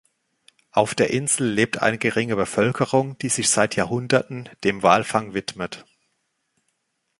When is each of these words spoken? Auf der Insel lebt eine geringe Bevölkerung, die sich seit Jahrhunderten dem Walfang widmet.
Auf 0.71 0.95
der 0.95 1.11
Insel 1.11 1.47
lebt 1.47 1.77
eine 1.83 1.99
geringe 1.99 2.35
Bevölkerung, 2.35 3.19
die 3.19 3.29
sich 3.29 3.51
seit 3.51 3.75
Jahrhunderten 3.75 4.49
dem 4.63 4.81
Walfang 4.81 5.35
widmet. 5.35 5.85